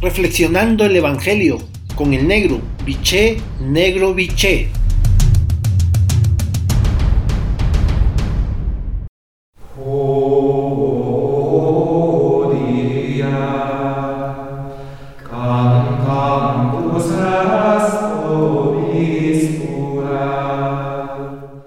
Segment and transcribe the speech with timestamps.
[0.00, 1.58] reflexionando el Evangelio
[1.94, 4.68] con el negro, biché, negro, biché.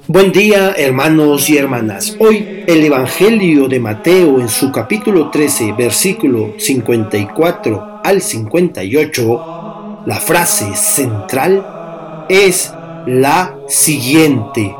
[0.07, 2.15] Buen día hermanos y hermanas.
[2.19, 10.75] Hoy el Evangelio de Mateo en su capítulo 13, versículo 54 al 58, la frase
[10.75, 12.73] central es
[13.05, 14.75] la siguiente.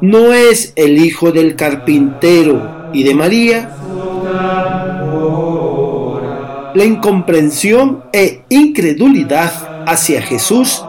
[0.00, 3.70] ¿No es el hijo del carpintero y de María?
[6.74, 10.84] La incomprensión e incredulidad hacia Jesús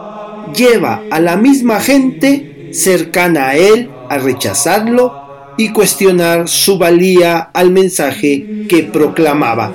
[0.54, 7.70] lleva a la misma gente cercana a él a rechazarlo y cuestionar su valía al
[7.70, 9.72] mensaje que proclamaba.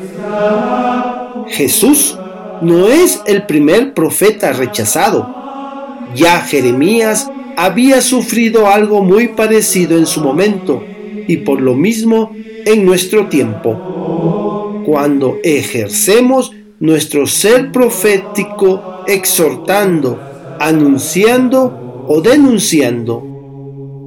[1.51, 2.17] Jesús
[2.62, 5.27] no es el primer profeta rechazado.
[6.15, 10.84] Ya Jeremías había sufrido algo muy parecido en su momento
[11.27, 12.31] y por lo mismo
[12.65, 14.84] en nuestro tiempo.
[14.85, 20.20] Cuando ejercemos nuestro ser profético exhortando,
[20.59, 23.23] anunciando o denunciando.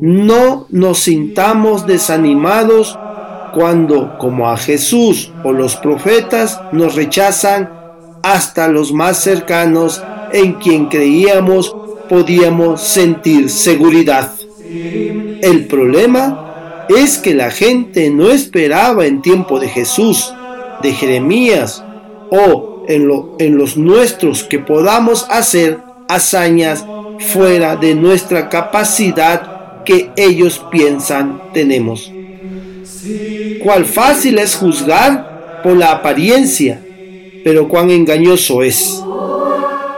[0.00, 2.98] No nos sintamos desanimados
[3.55, 7.70] cuando, como a Jesús o los profetas, nos rechazan
[8.22, 10.02] hasta los más cercanos
[10.33, 11.75] en quien creíamos
[12.08, 14.32] podíamos sentir seguridad.
[14.60, 20.32] El problema es que la gente no esperaba en tiempo de Jesús,
[20.82, 21.84] de Jeremías
[22.30, 26.84] o en, los nuestros que podamos hacer hazañas
[27.19, 32.10] fuera de nuestra capacidad que ellos piensan tenemos.
[33.64, 36.82] Cuál fácil es juzgar por la apariencia,
[37.42, 39.02] pero cuán engañoso es.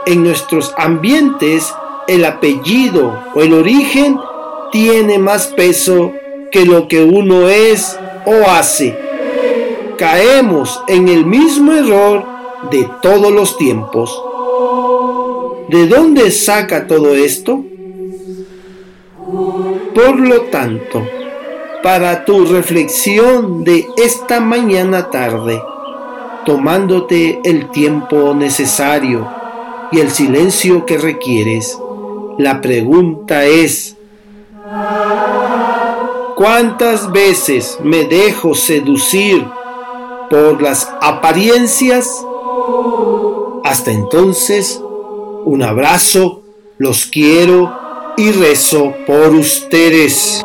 [0.05, 1.73] En nuestros ambientes,
[2.07, 4.17] el apellido o el origen
[4.71, 6.13] tiene más peso
[6.49, 8.97] que lo que uno es o hace.
[9.97, 12.23] Caemos en el mismo error
[12.71, 14.17] de todos los tiempos.
[15.67, 17.65] ¿De dónde saca todo esto?
[19.93, 21.03] Por lo tanto,
[21.83, 25.61] para tu reflexión de esta mañana tarde,
[26.45, 29.27] tomándote el tiempo necesario
[29.91, 31.79] y el silencio que requieres,
[32.37, 33.95] la pregunta es,
[36.35, 39.45] ¿cuántas veces me dejo seducir
[40.29, 42.25] por las apariencias?
[43.63, 44.81] Hasta entonces,
[45.45, 46.41] un abrazo,
[46.77, 50.43] los quiero y rezo por ustedes.